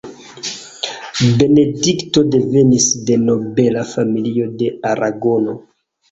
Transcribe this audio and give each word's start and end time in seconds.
Benedikto 1.41 2.23
devenis 2.35 2.87
de 3.09 3.17
nobela 3.25 3.83
familio 3.91 4.47
de 4.63 4.71
Aragono. 4.93 5.55